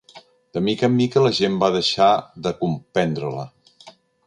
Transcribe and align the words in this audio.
De 0.57 0.61
mica 0.67 0.87
en 0.91 0.95
mica 1.01 1.23
la 1.25 1.31
gent 1.41 1.59
va 1.65 1.69
deixar 1.77 2.09
de 2.47 2.55
comprendre-la. 2.65 3.47